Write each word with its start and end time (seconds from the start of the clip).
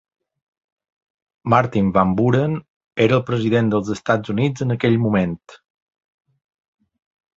Martin 1.53 1.91
Van 1.97 2.15
Buren 2.21 2.55
era 3.07 3.17
el 3.19 3.23
president 3.27 3.69
dels 3.75 3.93
Estats 3.99 4.33
Units 4.37 4.67
en 4.67 4.77
aquell 4.77 4.99
moment. 5.07 5.37